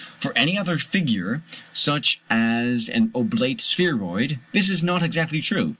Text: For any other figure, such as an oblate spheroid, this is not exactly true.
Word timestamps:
For 0.19 0.35
any 0.35 0.57
other 0.57 0.79
figure, 0.79 1.43
such 1.73 2.21
as 2.27 2.89
an 2.89 3.11
oblate 3.13 3.61
spheroid, 3.61 4.39
this 4.51 4.67
is 4.67 4.83
not 4.83 5.03
exactly 5.03 5.41
true. 5.43 5.69